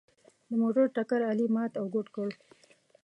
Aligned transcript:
د 0.47 0.49
موټر 0.61 0.85
ټکر 0.95 1.19
علي 1.29 1.47
مات 1.55 1.73
او 1.79 1.85
ګوډ 1.93 2.07
کړ. 2.15 2.29